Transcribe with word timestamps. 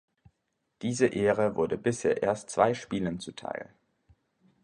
Diese 0.81 1.05
Ehre 1.05 1.55
wurde 1.55 1.77
bisher 1.77 2.23
erst 2.23 2.49
zwei 2.49 2.73
Spielern 2.73 3.19
zuteil. 3.19 3.71